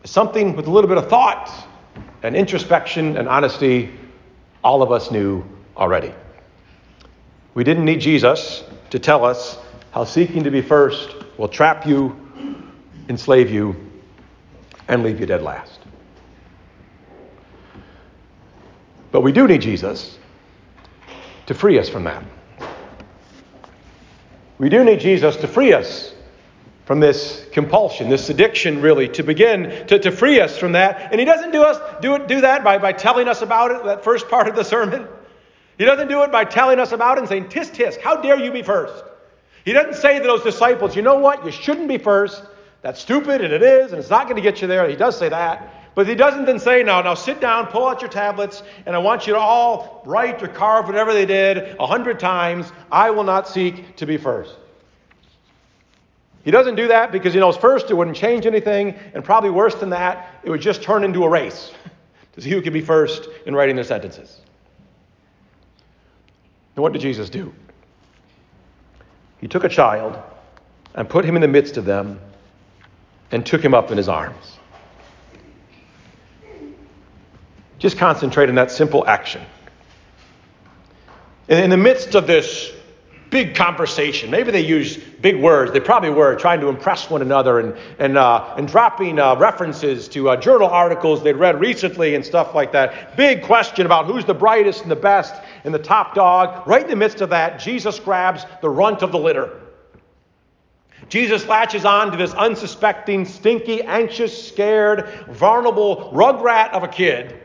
something 0.04 0.56
with 0.56 0.66
a 0.66 0.70
little 0.70 0.88
bit 0.88 0.98
of 0.98 1.08
thought 1.08 1.50
and 2.22 2.36
introspection 2.36 3.16
and 3.16 3.28
honesty 3.28 3.90
all 4.62 4.82
of 4.82 4.92
us 4.92 5.10
knew 5.10 5.44
already. 5.76 6.12
We 7.54 7.64
didn't 7.64 7.84
need 7.84 8.00
Jesus 8.00 8.64
to 8.90 8.98
tell 8.98 9.24
us 9.24 9.58
how 9.92 10.04
seeking 10.04 10.44
to 10.44 10.50
be 10.50 10.62
first 10.62 11.14
will 11.38 11.48
trap 11.48 11.86
you, 11.86 12.16
enslave 13.08 13.50
you, 13.50 13.76
and 14.88 15.02
leave 15.02 15.20
you 15.20 15.26
dead 15.26 15.42
last. 15.42 15.80
But 19.10 19.22
we 19.22 19.32
do 19.32 19.46
need 19.46 19.62
Jesus 19.62 20.18
to 21.48 21.54
free 21.54 21.78
us 21.78 21.88
from 21.88 22.04
that. 22.04 22.22
We 24.58 24.68
do 24.68 24.84
need 24.84 25.00
Jesus 25.00 25.34
to 25.36 25.48
free 25.48 25.72
us 25.72 26.14
from 26.84 27.00
this 27.00 27.46
compulsion, 27.52 28.10
this 28.10 28.28
addiction, 28.28 28.82
really, 28.82 29.08
to 29.08 29.22
begin 29.22 29.86
to, 29.86 29.98
to 29.98 30.10
free 30.10 30.40
us 30.40 30.58
from 30.58 30.72
that. 30.72 31.10
And 31.10 31.18
he 31.18 31.24
doesn't 31.24 31.50
do 31.50 31.62
us 31.62 31.78
do 32.02 32.16
it 32.16 32.28
do 32.28 32.42
that 32.42 32.62
by, 32.64 32.76
by 32.76 32.92
telling 32.92 33.28
us 33.28 33.40
about 33.40 33.70
it, 33.70 33.84
that 33.84 34.04
first 34.04 34.28
part 34.28 34.46
of 34.46 34.56
the 34.56 34.62
sermon. 34.62 35.06
He 35.78 35.86
doesn't 35.86 36.08
do 36.08 36.22
it 36.22 36.30
by 36.30 36.44
telling 36.44 36.78
us 36.80 36.92
about 36.92 37.16
it 37.16 37.20
and 37.20 37.28
saying, 37.28 37.44
Tisk 37.46 37.74
tisk, 37.74 38.00
how 38.02 38.20
dare 38.20 38.38
you 38.38 38.52
be 38.52 38.62
first? 38.62 39.02
He 39.64 39.72
doesn't 39.72 39.94
say 39.94 40.18
to 40.18 40.24
those 40.24 40.42
disciples, 40.42 40.94
you 40.96 41.02
know 41.02 41.18
what, 41.18 41.46
you 41.46 41.50
shouldn't 41.50 41.88
be 41.88 41.98
first. 41.98 42.42
That's 42.82 43.00
stupid, 43.00 43.40
and 43.40 43.54
it 43.54 43.62
is, 43.62 43.92
and 43.92 44.00
it's 44.00 44.10
not 44.10 44.24
going 44.24 44.36
to 44.36 44.42
get 44.42 44.60
you 44.60 44.68
there. 44.68 44.88
He 44.88 44.96
does 44.96 45.18
say 45.18 45.30
that. 45.30 45.77
But 45.98 46.06
he 46.06 46.14
doesn't 46.14 46.44
then 46.44 46.60
say, 46.60 46.84
now, 46.84 47.02
now 47.02 47.14
sit 47.14 47.40
down, 47.40 47.66
pull 47.66 47.84
out 47.84 48.02
your 48.02 48.08
tablets, 48.08 48.62
and 48.86 48.94
I 48.94 49.00
want 49.00 49.26
you 49.26 49.32
to 49.32 49.38
all 49.40 50.00
write 50.06 50.40
or 50.40 50.46
carve 50.46 50.86
whatever 50.86 51.12
they 51.12 51.26
did 51.26 51.74
a 51.76 51.88
hundred 51.88 52.20
times. 52.20 52.70
I 52.92 53.10
will 53.10 53.24
not 53.24 53.48
seek 53.48 53.96
to 53.96 54.06
be 54.06 54.16
first. 54.16 54.54
He 56.44 56.52
doesn't 56.52 56.76
do 56.76 56.86
that 56.86 57.10
because 57.10 57.34
he 57.34 57.40
knows 57.40 57.56
first 57.56 57.90
it 57.90 57.94
wouldn't 57.94 58.16
change 58.16 58.46
anything, 58.46 58.94
and 59.12 59.24
probably 59.24 59.50
worse 59.50 59.74
than 59.74 59.90
that, 59.90 60.38
it 60.44 60.50
would 60.50 60.60
just 60.60 60.84
turn 60.84 61.02
into 61.02 61.24
a 61.24 61.28
race 61.28 61.72
to 62.34 62.40
see 62.40 62.50
who 62.50 62.62
could 62.62 62.72
be 62.72 62.80
first 62.80 63.28
in 63.44 63.56
writing 63.56 63.74
their 63.74 63.84
sentences. 63.84 64.40
And 66.76 66.82
what 66.84 66.92
did 66.92 67.02
Jesus 67.02 67.28
do? 67.28 67.52
He 69.40 69.48
took 69.48 69.64
a 69.64 69.68
child 69.68 70.16
and 70.94 71.08
put 71.08 71.24
him 71.24 71.34
in 71.34 71.42
the 71.42 71.48
midst 71.48 71.76
of 71.76 71.86
them 71.86 72.20
and 73.32 73.44
took 73.44 73.64
him 73.64 73.74
up 73.74 73.90
in 73.90 73.96
his 73.96 74.08
arms. 74.08 74.57
Just 77.78 77.96
concentrate 77.96 78.48
on 78.48 78.56
that 78.56 78.70
simple 78.70 79.06
action. 79.06 79.42
And 81.48 81.64
in 81.64 81.70
the 81.70 81.76
midst 81.76 82.14
of 82.14 82.26
this 82.26 82.72
big 83.30 83.54
conversation, 83.54 84.30
maybe 84.30 84.50
they 84.50 84.64
use 84.64 84.96
big 84.96 85.40
words, 85.40 85.72
they 85.72 85.80
probably 85.80 86.10
were 86.10 86.34
trying 86.36 86.60
to 86.60 86.68
impress 86.68 87.10
one 87.10 87.22
another 87.22 87.60
and, 87.60 87.76
and, 87.98 88.16
uh, 88.16 88.54
and 88.56 88.66
dropping 88.66 89.18
uh, 89.18 89.36
references 89.36 90.08
to 90.08 90.30
uh, 90.30 90.36
journal 90.36 90.68
articles 90.68 91.22
they'd 91.22 91.34
read 91.36 91.60
recently 91.60 92.14
and 92.14 92.24
stuff 92.24 92.54
like 92.54 92.72
that. 92.72 93.16
Big 93.16 93.42
question 93.42 93.86
about 93.86 94.06
who's 94.06 94.24
the 94.24 94.34
brightest 94.34 94.82
and 94.82 94.90
the 94.90 94.96
best 94.96 95.34
and 95.64 95.74
the 95.74 95.78
top 95.78 96.14
dog. 96.14 96.66
Right 96.66 96.82
in 96.82 96.90
the 96.90 96.96
midst 96.96 97.20
of 97.20 97.30
that, 97.30 97.60
Jesus 97.60 98.00
grabs 98.00 98.44
the 98.60 98.70
runt 98.70 99.02
of 99.02 99.12
the 99.12 99.18
litter. 99.18 99.60
Jesus 101.08 101.46
latches 101.46 101.84
on 101.84 102.10
to 102.10 102.16
this 102.16 102.34
unsuspecting, 102.34 103.24
stinky, 103.24 103.82
anxious, 103.82 104.48
scared, 104.48 105.08
vulnerable 105.30 106.10
rugrat 106.12 106.72
of 106.72 106.82
a 106.82 106.88
kid. 106.88 107.40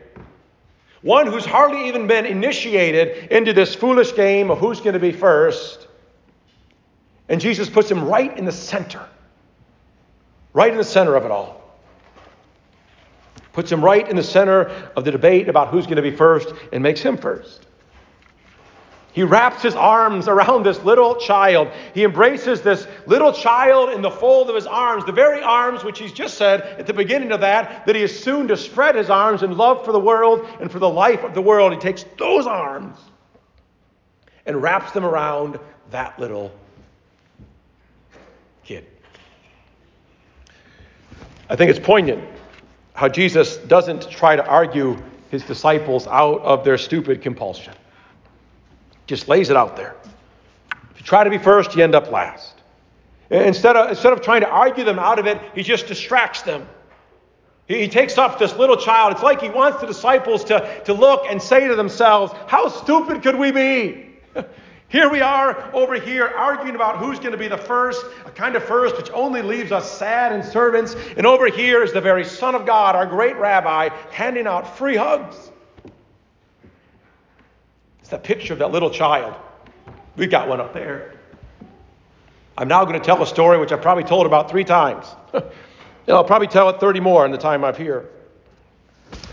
One 1.04 1.26
who's 1.26 1.44
hardly 1.44 1.86
even 1.88 2.06
been 2.06 2.24
initiated 2.24 3.30
into 3.30 3.52
this 3.52 3.74
foolish 3.74 4.16
game 4.16 4.50
of 4.50 4.56
who's 4.56 4.80
going 4.80 4.94
to 4.94 4.98
be 4.98 5.12
first. 5.12 5.86
And 7.28 7.38
Jesus 7.38 7.68
puts 7.68 7.90
him 7.90 8.06
right 8.06 8.34
in 8.38 8.46
the 8.46 8.52
center, 8.52 9.06
right 10.54 10.72
in 10.72 10.78
the 10.78 10.82
center 10.82 11.14
of 11.14 11.26
it 11.26 11.30
all. 11.30 11.60
Puts 13.52 13.70
him 13.70 13.84
right 13.84 14.08
in 14.08 14.16
the 14.16 14.22
center 14.22 14.62
of 14.96 15.04
the 15.04 15.10
debate 15.10 15.50
about 15.50 15.68
who's 15.68 15.84
going 15.84 15.96
to 15.96 16.02
be 16.02 16.10
first 16.10 16.54
and 16.72 16.82
makes 16.82 17.02
him 17.02 17.18
first. 17.18 17.66
He 19.14 19.22
wraps 19.22 19.62
his 19.62 19.76
arms 19.76 20.26
around 20.26 20.64
this 20.66 20.82
little 20.82 21.14
child. 21.14 21.68
He 21.94 22.02
embraces 22.02 22.62
this 22.62 22.84
little 23.06 23.32
child 23.32 23.90
in 23.90 24.02
the 24.02 24.10
fold 24.10 24.48
of 24.48 24.56
his 24.56 24.66
arms, 24.66 25.04
the 25.04 25.12
very 25.12 25.40
arms 25.40 25.84
which 25.84 26.00
he's 26.00 26.12
just 26.12 26.36
said 26.36 26.62
at 26.62 26.88
the 26.88 26.92
beginning 26.92 27.30
of 27.30 27.42
that, 27.42 27.86
that 27.86 27.94
he 27.94 28.02
is 28.02 28.18
soon 28.18 28.48
to 28.48 28.56
spread 28.56 28.96
his 28.96 29.10
arms 29.10 29.44
in 29.44 29.56
love 29.56 29.84
for 29.84 29.92
the 29.92 30.00
world 30.00 30.44
and 30.60 30.68
for 30.70 30.80
the 30.80 30.88
life 30.90 31.22
of 31.22 31.32
the 31.32 31.40
world. 31.40 31.72
He 31.72 31.78
takes 31.78 32.04
those 32.18 32.48
arms 32.48 32.98
and 34.46 34.60
wraps 34.60 34.90
them 34.90 35.04
around 35.04 35.60
that 35.92 36.18
little 36.18 36.52
kid. 38.64 38.84
I 41.48 41.54
think 41.54 41.70
it's 41.70 41.78
poignant 41.78 42.28
how 42.94 43.08
Jesus 43.08 43.58
doesn't 43.58 44.10
try 44.10 44.34
to 44.34 44.44
argue 44.44 45.00
his 45.30 45.44
disciples 45.44 46.08
out 46.08 46.40
of 46.40 46.64
their 46.64 46.78
stupid 46.78 47.22
compulsion. 47.22 47.74
Just 49.06 49.28
lays 49.28 49.50
it 49.50 49.56
out 49.56 49.76
there. 49.76 49.94
If 50.92 51.00
you 51.00 51.04
try 51.04 51.24
to 51.24 51.30
be 51.30 51.38
first, 51.38 51.74
you 51.74 51.82
end 51.82 51.94
up 51.94 52.10
last. 52.10 52.54
Instead 53.30 53.76
of, 53.76 53.90
instead 53.90 54.12
of 54.12 54.22
trying 54.22 54.42
to 54.42 54.48
argue 54.48 54.84
them 54.84 54.98
out 54.98 55.18
of 55.18 55.26
it, 55.26 55.40
he 55.54 55.62
just 55.62 55.86
distracts 55.86 56.42
them. 56.42 56.66
He, 57.66 57.80
he 57.80 57.88
takes 57.88 58.18
up 58.18 58.38
this 58.38 58.54
little 58.56 58.76
child. 58.76 59.12
It's 59.12 59.22
like 59.22 59.40
he 59.40 59.48
wants 59.48 59.80
the 59.80 59.86
disciples 59.86 60.44
to, 60.44 60.82
to 60.84 60.92
look 60.92 61.24
and 61.28 61.42
say 61.42 61.66
to 61.68 61.74
themselves, 61.74 62.32
How 62.46 62.68
stupid 62.68 63.22
could 63.22 63.36
we 63.36 63.50
be? 63.50 64.10
Here 64.88 65.10
we 65.10 65.22
are 65.22 65.74
over 65.74 65.94
here 65.94 66.28
arguing 66.28 66.76
about 66.76 66.98
who's 66.98 67.18
going 67.18 67.32
to 67.32 67.38
be 67.38 67.48
the 67.48 67.58
first, 67.58 68.06
a 68.26 68.30
kind 68.30 68.54
of 68.54 68.62
first 68.62 68.96
which 68.96 69.10
only 69.10 69.42
leaves 69.42 69.72
us 69.72 69.90
sad 69.90 70.30
and 70.30 70.44
servants. 70.44 70.94
And 71.16 71.26
over 71.26 71.48
here 71.48 71.82
is 71.82 71.92
the 71.92 72.00
very 72.00 72.24
Son 72.24 72.54
of 72.54 72.64
God, 72.64 72.94
our 72.94 73.06
great 73.06 73.34
rabbi, 73.36 73.88
handing 74.12 74.46
out 74.46 74.76
free 74.78 74.94
hugs. 74.94 75.50
That 78.14 78.22
picture 78.22 78.52
of 78.52 78.60
that 78.60 78.70
little 78.70 78.90
child. 78.90 79.34
We've 80.14 80.30
got 80.30 80.46
one 80.46 80.60
up 80.60 80.72
there. 80.72 81.14
I'm 82.56 82.68
now 82.68 82.84
going 82.84 82.96
to 82.96 83.04
tell 83.04 83.20
a 83.20 83.26
story 83.26 83.58
which 83.58 83.72
I've 83.72 83.82
probably 83.82 84.04
told 84.04 84.24
about 84.24 84.48
three 84.48 84.62
times. 84.62 85.04
and 85.32 85.42
I'll 86.06 86.22
probably 86.22 86.46
tell 86.46 86.68
it 86.68 86.78
30 86.78 87.00
more 87.00 87.26
in 87.26 87.32
the 87.32 87.38
time 87.38 87.64
I'm 87.64 87.74
here. 87.74 88.08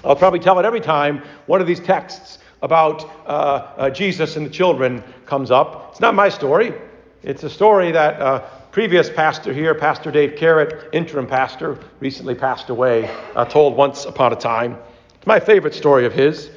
I'll 0.03 0.15
probably 0.15 0.39
tell 0.39 0.57
it 0.57 0.65
every 0.65 0.79
time 0.79 1.21
one 1.45 1.61
of 1.61 1.67
these 1.67 1.79
texts 1.79 2.39
about 2.63 3.03
uh, 3.27 3.29
uh, 3.29 3.89
Jesus 3.91 4.35
and 4.35 4.47
the 4.47 4.49
children 4.49 5.03
comes 5.27 5.51
up. 5.51 5.89
It's 5.91 5.99
not 5.99 6.15
my 6.15 6.29
story. 6.29 6.73
It's 7.21 7.43
a 7.43 7.51
story 7.51 7.91
that 7.91 8.19
uh, 8.19 8.39
previous 8.71 9.11
pastor 9.11 9.53
here, 9.53 9.75
Pastor 9.75 10.09
Dave 10.09 10.37
Carrot, 10.37 10.89
interim 10.91 11.27
pastor, 11.27 11.77
recently 11.99 12.33
passed 12.33 12.71
away, 12.71 13.15
uh, 13.35 13.45
told 13.45 13.77
once 13.77 14.05
upon 14.05 14.33
a 14.33 14.35
time. 14.35 14.75
It's 15.17 15.27
my 15.27 15.39
favorite 15.39 15.75
story 15.75 16.07
of 16.07 16.13
his. 16.13 16.49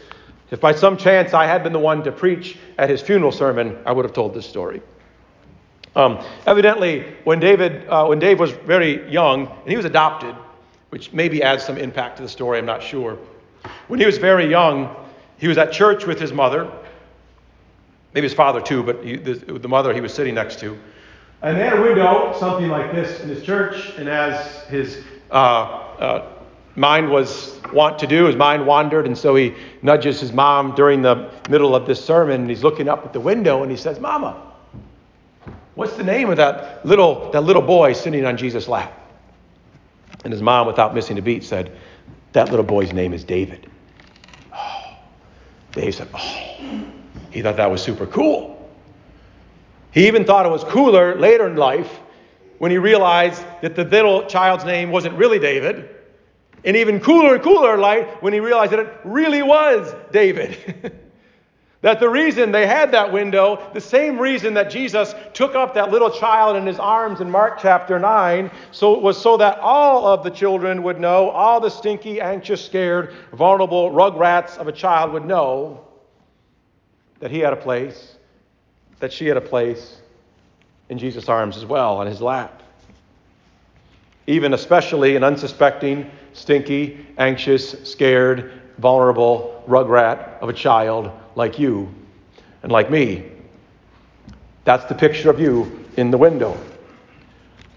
If 0.50 0.60
by 0.60 0.72
some 0.72 0.96
chance 0.96 1.34
I 1.34 1.46
had 1.46 1.62
been 1.62 1.72
the 1.72 1.78
one 1.78 2.02
to 2.04 2.12
preach 2.12 2.56
at 2.78 2.90
his 2.90 3.00
funeral 3.00 3.32
sermon, 3.32 3.78
I 3.86 3.92
would 3.92 4.04
have 4.04 4.14
told 4.14 4.34
this 4.34 4.46
story. 4.46 4.82
Um, 5.96 6.24
evidently, 6.46 7.14
when 7.24 7.40
David, 7.40 7.88
uh, 7.88 8.06
when 8.06 8.18
Dave 8.18 8.40
was 8.40 8.50
very 8.50 9.10
young, 9.10 9.46
and 9.46 9.68
he 9.68 9.76
was 9.76 9.84
adopted, 9.84 10.34
which 10.90 11.12
maybe 11.12 11.42
adds 11.42 11.64
some 11.64 11.76
impact 11.76 12.16
to 12.16 12.22
the 12.22 12.28
story, 12.28 12.58
I'm 12.58 12.66
not 12.66 12.82
sure. 12.82 13.18
When 13.88 14.00
he 14.00 14.06
was 14.06 14.18
very 14.18 14.48
young, 14.48 14.94
he 15.38 15.48
was 15.48 15.58
at 15.58 15.72
church 15.72 16.06
with 16.06 16.20
his 16.20 16.32
mother, 16.32 16.70
maybe 18.12 18.26
his 18.26 18.34
father 18.34 18.60
too, 18.60 18.82
but 18.82 19.04
he, 19.04 19.16
the, 19.16 19.34
the 19.34 19.68
mother 19.68 19.94
he 19.94 20.00
was 20.00 20.12
sitting 20.12 20.34
next 20.34 20.58
to. 20.60 20.78
And 21.42 21.56
they 21.56 21.64
had 21.64 21.78
a 21.78 21.82
window, 21.82 22.34
something 22.38 22.68
like 22.68 22.92
this, 22.92 23.20
in 23.20 23.28
his 23.28 23.42
church, 23.42 23.92
and 23.96 24.08
as 24.08 24.64
his 24.64 25.02
uh, 25.30 25.34
uh, 25.34 26.33
mind 26.76 27.10
was 27.10 27.58
want 27.72 27.98
to 28.00 28.06
do. 28.06 28.26
His 28.26 28.36
mind 28.36 28.66
wandered, 28.66 29.06
and 29.06 29.16
so 29.16 29.34
he 29.34 29.54
nudges 29.82 30.20
his 30.20 30.32
mom 30.32 30.74
during 30.74 31.02
the 31.02 31.30
middle 31.48 31.74
of 31.74 31.86
this 31.86 32.04
sermon, 32.04 32.42
and 32.42 32.50
he's 32.50 32.62
looking 32.62 32.88
up 32.88 33.04
at 33.04 33.12
the 33.12 33.20
window, 33.20 33.62
and 33.62 33.70
he 33.70 33.76
says, 33.76 34.00
"Mama, 34.00 34.36
what's 35.74 35.94
the 35.94 36.04
name 36.04 36.30
of 36.30 36.36
that 36.36 36.84
little 36.84 37.30
that 37.32 37.42
little 37.42 37.62
boy 37.62 37.92
sitting 37.92 38.24
on 38.24 38.36
Jesus' 38.36 38.68
lap?" 38.68 38.92
And 40.24 40.32
his 40.32 40.42
mom, 40.42 40.66
without 40.66 40.94
missing 40.94 41.18
a 41.18 41.22
beat, 41.22 41.44
said, 41.44 41.72
"That 42.32 42.50
little 42.50 42.64
boy's 42.64 42.92
name 42.92 43.12
is 43.12 43.24
David." 43.24 43.70
Oh. 44.56 44.84
Dave 45.74 45.94
said, 45.94 46.08
Oh, 46.14 46.84
he 47.30 47.42
thought 47.42 47.56
that 47.56 47.70
was 47.70 47.82
super 47.82 48.06
cool. 48.06 48.70
He 49.90 50.06
even 50.06 50.24
thought 50.24 50.46
it 50.46 50.50
was 50.50 50.64
cooler 50.64 51.16
later 51.16 51.46
in 51.46 51.56
life 51.56 52.00
when 52.58 52.70
he 52.70 52.78
realized 52.78 53.44
that 53.60 53.74
the 53.74 53.84
little 53.84 54.26
child's 54.26 54.64
name 54.64 54.90
wasn't 54.90 55.16
really 55.16 55.38
David. 55.38 55.88
And 56.64 56.76
even 56.76 57.00
cooler 57.00 57.38
cooler 57.38 57.76
light 57.76 58.22
when 58.22 58.32
he 58.32 58.40
realized 58.40 58.72
that 58.72 58.80
it 58.80 59.00
really 59.04 59.42
was 59.42 59.94
David. 60.10 60.56
that 61.82 62.00
the 62.00 62.08
reason 62.08 62.50
they 62.50 62.66
had 62.66 62.92
that 62.92 63.12
window, 63.12 63.70
the 63.74 63.80
same 63.80 64.18
reason 64.18 64.54
that 64.54 64.70
Jesus 64.70 65.14
took 65.34 65.54
up 65.54 65.74
that 65.74 65.90
little 65.90 66.10
child 66.10 66.56
in 66.56 66.66
his 66.66 66.78
arms 66.78 67.20
in 67.20 67.30
Mark 67.30 67.58
chapter 67.60 67.98
9, 67.98 68.50
so 68.70 68.94
it 68.94 69.02
was 69.02 69.20
so 69.20 69.36
that 69.36 69.58
all 69.58 70.06
of 70.06 70.24
the 70.24 70.30
children 70.30 70.82
would 70.82 70.98
know, 70.98 71.28
all 71.28 71.60
the 71.60 71.68
stinky, 71.68 72.22
anxious, 72.22 72.64
scared, 72.64 73.12
vulnerable 73.34 73.90
rugrats 73.90 74.56
of 74.56 74.66
a 74.66 74.72
child 74.72 75.12
would 75.12 75.26
know 75.26 75.84
that 77.20 77.30
he 77.30 77.40
had 77.40 77.52
a 77.52 77.56
place, 77.56 78.16
that 79.00 79.12
she 79.12 79.26
had 79.26 79.36
a 79.36 79.42
place 79.42 80.00
in 80.88 80.96
Jesus' 80.96 81.28
arms 81.28 81.58
as 81.58 81.66
well, 81.66 81.98
on 81.98 82.06
his 82.06 82.22
lap. 82.22 82.62
Even 84.26 84.54
especially 84.54 85.16
an 85.16 85.24
unsuspecting, 85.24 86.10
stinky, 86.34 87.06
anxious, 87.16 87.70
scared, 87.90 88.52
vulnerable 88.78 89.64
rugrat 89.66 90.38
of 90.40 90.48
a 90.48 90.52
child 90.52 91.10
like 91.34 91.58
you 91.58 91.88
and 92.62 92.70
like 92.70 92.90
me. 92.90 93.24
That's 94.64 94.84
the 94.84 94.94
picture 94.94 95.30
of 95.30 95.40
you 95.40 95.86
in 95.96 96.10
the 96.10 96.18
window. 96.18 96.58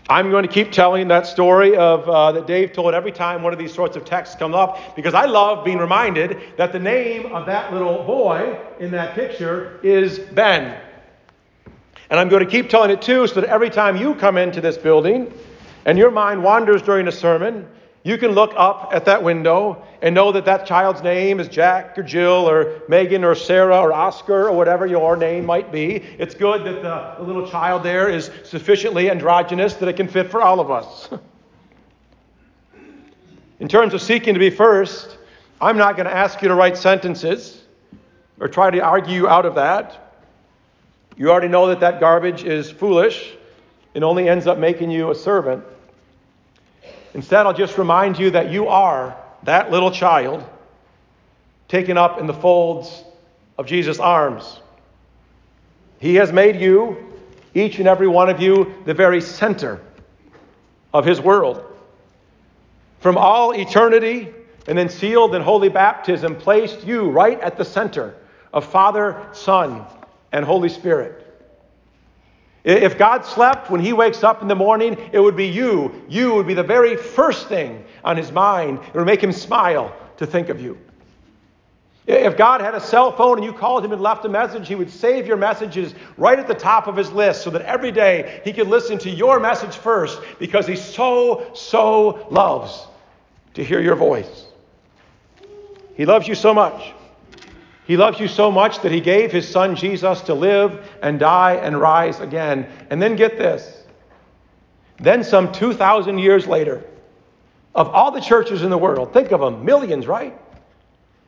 I'm 0.09 0.31
going 0.31 0.43
to 0.43 0.51
keep 0.51 0.71
telling 0.71 1.09
that 1.09 1.27
story 1.27 1.75
of 1.75 2.07
uh, 2.07 2.31
that 2.31 2.47
Dave 2.47 2.71
told 2.71 2.93
every 2.93 3.11
time 3.11 3.43
one 3.43 3.51
of 3.51 3.59
these 3.59 3.73
sorts 3.73 3.97
of 3.97 4.05
texts 4.05 4.37
come 4.37 4.55
up 4.55 4.95
because 4.95 5.13
I 5.13 5.25
love 5.25 5.65
being 5.65 5.79
reminded 5.79 6.39
that 6.55 6.71
the 6.71 6.79
name 6.79 7.33
of 7.33 7.45
that 7.47 7.73
little 7.73 8.05
boy 8.05 8.57
in 8.79 8.91
that 8.91 9.15
picture 9.15 9.81
is 9.83 10.17
Ben. 10.17 10.79
And 12.09 12.19
I'm 12.19 12.29
going 12.29 12.43
to 12.43 12.49
keep 12.49 12.69
telling 12.69 12.89
it 12.89 13.01
too 13.01 13.27
so 13.27 13.41
that 13.41 13.49
every 13.49 13.69
time 13.69 13.97
you 13.97 14.15
come 14.15 14.37
into 14.37 14.61
this 14.61 14.77
building 14.77 15.33
and 15.83 15.97
your 15.97 16.09
mind 16.09 16.41
wanders 16.41 16.81
during 16.81 17.09
a 17.09 17.11
sermon, 17.11 17.67
you 18.07 18.17
can 18.17 18.31
look 18.31 18.53
up 18.55 18.91
at 18.93 19.03
that 19.03 19.21
window 19.21 19.83
and 20.01 20.15
know 20.15 20.31
that 20.31 20.45
that 20.45 20.65
child's 20.65 21.03
name 21.03 21.41
is 21.41 21.49
Jack 21.49 21.97
or 21.97 22.03
Jill 22.03 22.49
or 22.49 22.81
Megan 22.87 23.25
or 23.25 23.35
Sarah 23.35 23.81
or 23.81 23.91
Oscar 23.91 24.47
or 24.47 24.55
whatever 24.55 24.85
your 24.85 25.17
name 25.17 25.45
might 25.45 25.73
be. 25.73 25.95
It's 26.17 26.33
good 26.33 26.63
that 26.63 26.81
the, 26.81 27.15
the 27.17 27.23
little 27.27 27.45
child 27.49 27.83
there 27.83 28.07
is 28.07 28.31
sufficiently 28.45 29.11
androgynous 29.11 29.73
that 29.73 29.89
it 29.89 29.97
can 29.97 30.07
fit 30.07 30.31
for 30.31 30.41
all 30.41 30.61
of 30.61 30.71
us. 30.71 31.09
In 33.59 33.67
terms 33.67 33.93
of 33.93 34.01
seeking 34.01 34.35
to 34.35 34.39
be 34.39 34.51
first, 34.51 35.17
I'm 35.59 35.75
not 35.75 35.97
going 35.97 36.07
to 36.07 36.15
ask 36.15 36.41
you 36.41 36.47
to 36.47 36.55
write 36.55 36.77
sentences 36.77 37.61
or 38.39 38.47
try 38.47 38.71
to 38.71 38.79
argue 38.79 39.27
out 39.27 39.45
of 39.45 39.55
that. 39.55 40.13
You 41.17 41.29
already 41.29 41.49
know 41.49 41.67
that 41.67 41.81
that 41.81 41.99
garbage 41.99 42.45
is 42.45 42.71
foolish. 42.71 43.33
It 43.93 44.01
only 44.01 44.29
ends 44.29 44.47
up 44.47 44.59
making 44.59 44.91
you 44.91 45.11
a 45.11 45.15
servant. 45.15 45.65
Instead, 47.17 47.47
I'll 47.47 47.53
just 47.53 47.79
remind 47.79 48.19
you 48.19 48.29
that 48.29 48.51
you 48.51 48.67
are 48.67 49.17
that 49.41 49.71
little 49.71 49.89
child 49.89 50.47
taken 51.67 51.97
up 51.97 52.19
in 52.19 52.27
the 52.27 52.33
folds 52.33 53.03
of 53.57 53.65
Jesus' 53.65 53.97
arms. 53.97 54.59
He 55.97 56.13
has 56.15 56.31
made 56.31 56.57
you, 56.57 56.95
each 57.55 57.79
and 57.79 57.87
every 57.87 58.07
one 58.07 58.29
of 58.29 58.39
you, 58.39 58.71
the 58.85 58.93
very 58.93 59.19
center 59.19 59.81
of 60.93 61.05
His 61.05 61.19
world. 61.19 61.65
From 62.99 63.17
all 63.17 63.51
eternity, 63.55 64.31
and 64.67 64.77
then 64.77 64.87
sealed 64.87 65.33
in 65.33 65.41
holy 65.41 65.69
baptism, 65.69 66.35
placed 66.35 66.85
you 66.85 67.09
right 67.09 67.41
at 67.41 67.57
the 67.57 67.65
center 67.65 68.13
of 68.53 68.63
Father, 68.63 69.27
Son, 69.33 69.83
and 70.31 70.45
Holy 70.45 70.69
Spirit. 70.69 71.26
If 72.67 72.97
God 72.97 73.23
slept 73.23 73.71
when 73.71 73.79
he 73.79 73.93
wakes 73.93 74.25
up 74.25 74.41
in 74.41 74.49
the 74.49 74.55
morning, 74.55 74.97
it 75.13 75.21
would 75.21 75.37
be 75.37 75.47
you. 75.47 76.03
You 76.09 76.33
would 76.33 76.45
be 76.45 76.53
the 76.53 76.63
very 76.63 76.97
first 76.97 77.47
thing 77.47 77.85
on 78.03 78.17
his 78.17 78.29
mind. 78.29 78.79
It 78.85 78.93
would 78.93 79.05
make 79.05 79.23
him 79.23 79.31
smile 79.31 79.95
to 80.17 80.25
think 80.25 80.49
of 80.49 80.59
you. 80.59 80.77
If 82.07 82.35
God 82.35 82.59
had 82.59 82.75
a 82.75 82.81
cell 82.81 83.13
phone 83.13 83.37
and 83.37 83.45
you 83.45 83.53
called 83.53 83.85
him 83.85 83.93
and 83.93 84.01
left 84.01 84.25
a 84.25 84.29
message, 84.29 84.67
he 84.67 84.75
would 84.75 84.91
save 84.91 85.25
your 85.25 85.37
messages 85.37 85.95
right 86.17 86.37
at 86.37 86.45
the 86.45 86.53
top 86.53 86.87
of 86.87 86.97
his 86.97 87.09
list 87.13 87.41
so 87.41 87.49
that 87.51 87.61
every 87.61 87.91
day 87.91 88.41
he 88.43 88.51
could 88.51 88.67
listen 88.67 88.97
to 88.97 89.09
your 89.09 89.39
message 89.39 89.77
first 89.77 90.19
because 90.37 90.67
he 90.67 90.75
so, 90.75 91.49
so 91.53 92.27
loves 92.29 92.85
to 93.53 93.63
hear 93.63 93.79
your 93.79 93.95
voice. 93.95 94.47
He 95.95 96.05
loves 96.05 96.27
you 96.27 96.35
so 96.35 96.53
much 96.53 96.93
he 97.87 97.95
loves 97.95 98.19
you 98.19 98.27
so 98.27 98.51
much 98.51 98.81
that 98.81 98.91
he 98.91 98.99
gave 98.99 99.31
his 99.31 99.47
son 99.47 99.77
Jesus 99.77 100.19
to 100.23 100.33
live 100.33 100.91
and 101.01 101.17
die 101.17 101.53
and 101.53 101.79
rise 101.79 102.19
again. 102.19 102.67
And 102.89 103.01
then 103.01 103.15
get 103.15 103.37
this. 103.37 103.85
Then, 104.97 105.23
some 105.23 105.53
2,000 105.53 106.17
years 106.17 106.47
later, 106.47 106.83
of 107.73 107.87
all 107.87 108.11
the 108.11 108.19
churches 108.19 108.61
in 108.61 108.69
the 108.69 108.77
world, 108.77 109.13
think 109.13 109.31
of 109.31 109.39
them, 109.39 109.63
millions, 109.63 110.05
right? 110.05 110.37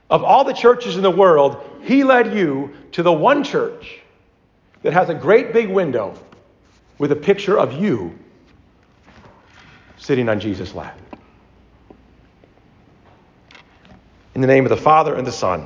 Of 0.10 0.26
all 0.26 0.44
the 0.44 0.52
churches 0.52 0.98
in 0.98 1.02
the 1.02 1.10
world, 1.10 1.64
he 1.84 2.04
led 2.04 2.34
you 2.36 2.74
to 2.92 3.04
the 3.04 3.14
one 3.14 3.46
church 3.46 4.02
that 4.82 4.92
has 4.92 5.08
a 5.08 5.14
great 5.14 5.54
big 5.54 5.70
window 5.70 6.14
with 6.98 7.14
a 7.14 7.16
picture 7.16 7.58
of 7.58 7.72
you 7.72 8.20
sitting 9.96 10.28
on 10.28 10.42
Jesus' 10.42 10.76
lap. 10.76 11.00
In 14.36 14.42
the 14.42 14.48
name 14.48 14.66
of 14.66 14.70
the 14.72 14.78
Father 14.78 15.16
and 15.16 15.26
the 15.26 15.32
Son 15.32 15.66